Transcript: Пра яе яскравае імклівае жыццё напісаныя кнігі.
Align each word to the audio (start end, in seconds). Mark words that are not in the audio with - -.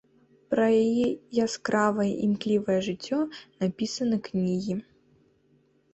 Пра 0.53 0.69
яе 0.85 1.09
яскравае 1.45 2.09
імклівае 2.27 2.79
жыццё 2.89 3.19
напісаныя 3.67 4.21
кнігі. 4.29 4.75